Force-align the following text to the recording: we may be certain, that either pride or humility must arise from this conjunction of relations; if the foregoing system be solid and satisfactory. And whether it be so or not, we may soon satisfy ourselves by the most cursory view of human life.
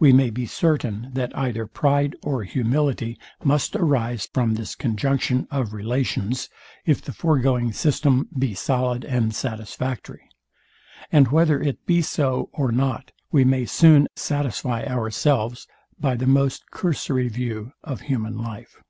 we 0.00 0.12
may 0.12 0.28
be 0.28 0.44
certain, 0.44 1.08
that 1.12 1.30
either 1.38 1.64
pride 1.64 2.16
or 2.24 2.42
humility 2.42 3.16
must 3.44 3.76
arise 3.76 4.26
from 4.34 4.54
this 4.56 4.74
conjunction 4.74 5.46
of 5.52 5.72
relations; 5.72 6.50
if 6.84 7.00
the 7.00 7.12
foregoing 7.12 7.72
system 7.72 8.28
be 8.36 8.54
solid 8.54 9.04
and 9.04 9.36
satisfactory. 9.36 10.28
And 11.12 11.28
whether 11.28 11.62
it 11.62 11.86
be 11.86 12.02
so 12.02 12.48
or 12.52 12.72
not, 12.72 13.12
we 13.30 13.44
may 13.44 13.66
soon 13.66 14.08
satisfy 14.16 14.84
ourselves 14.84 15.68
by 15.96 16.16
the 16.16 16.26
most 16.26 16.72
cursory 16.72 17.28
view 17.28 17.72
of 17.84 18.00
human 18.00 18.36
life. 18.36 18.82